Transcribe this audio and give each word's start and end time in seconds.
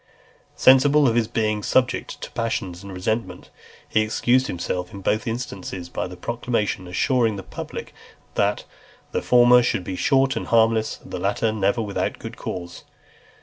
XXXVIII. 0.01 0.51
Sensible 0.63 1.07
of 1.07 1.13
his 1.13 1.27
being 1.27 1.61
subject 1.61 2.19
to 2.21 2.31
passion 2.31 2.73
and 2.81 2.91
resentment, 2.91 3.51
he 3.87 4.01
excused 4.01 4.47
himself 4.47 4.91
in 4.95 5.01
both 5.01 5.27
instances 5.27 5.89
by 5.89 6.05
a 6.05 6.15
proclamation, 6.15 6.87
assuring 6.87 7.35
the 7.35 7.43
public 7.43 7.93
that 8.33 8.63
"the 9.11 9.21
former 9.21 9.61
should 9.61 9.83
be 9.83 9.95
short 9.95 10.35
and 10.35 10.47
harmless, 10.47 10.99
and 11.03 11.11
the 11.11 11.19
latter 11.19 11.51
never 11.51 11.83
without 11.83 12.17
good 12.17 12.35
cause." 12.35 12.83